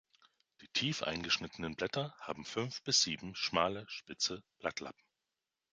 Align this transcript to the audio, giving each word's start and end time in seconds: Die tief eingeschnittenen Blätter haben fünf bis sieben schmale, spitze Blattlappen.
Die 0.61 0.67
tief 0.69 1.03
eingeschnittenen 1.03 1.75
Blätter 1.75 2.15
haben 2.19 2.43
fünf 2.43 2.81
bis 2.81 3.03
sieben 3.03 3.35
schmale, 3.35 3.85
spitze 3.87 4.41
Blattlappen. 4.57 5.05